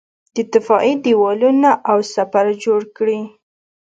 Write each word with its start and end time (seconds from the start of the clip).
دفاعي 0.53 0.93
دېوالونه 1.05 1.69
او 1.91 1.97
سپر 2.13 2.45
جوړ 2.63 2.81
کړي. 2.97 3.19